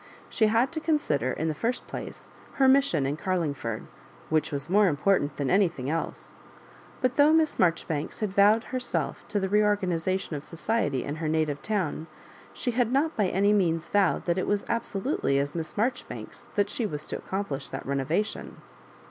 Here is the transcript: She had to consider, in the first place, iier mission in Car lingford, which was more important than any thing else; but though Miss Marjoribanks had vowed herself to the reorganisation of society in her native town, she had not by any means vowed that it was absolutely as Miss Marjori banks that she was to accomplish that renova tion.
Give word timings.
She 0.31 0.47
had 0.47 0.71
to 0.71 0.79
consider, 0.79 1.31
in 1.31 1.47
the 1.47 1.53
first 1.53 1.85
place, 1.85 2.27
iier 2.57 2.67
mission 2.67 3.05
in 3.05 3.17
Car 3.17 3.37
lingford, 3.37 3.83
which 4.29 4.51
was 4.51 4.67
more 4.67 4.87
important 4.87 5.37
than 5.37 5.51
any 5.51 5.67
thing 5.67 5.91
else; 5.91 6.33
but 7.01 7.17
though 7.17 7.31
Miss 7.31 7.59
Marjoribanks 7.59 8.19
had 8.21 8.31
vowed 8.33 8.63
herself 8.73 9.23
to 9.27 9.39
the 9.39 9.47
reorganisation 9.47 10.35
of 10.35 10.43
society 10.43 11.03
in 11.03 11.17
her 11.17 11.27
native 11.29 11.61
town, 11.61 12.07
she 12.51 12.71
had 12.71 12.91
not 12.91 13.15
by 13.15 13.27
any 13.27 13.53
means 13.53 13.89
vowed 13.89 14.25
that 14.25 14.39
it 14.39 14.47
was 14.47 14.65
absolutely 14.67 15.37
as 15.37 15.53
Miss 15.53 15.73
Marjori 15.73 16.07
banks 16.07 16.47
that 16.55 16.71
she 16.71 16.83
was 16.87 17.05
to 17.05 17.17
accomplish 17.19 17.69
that 17.69 17.85
renova 17.85 18.25
tion. 18.25 18.55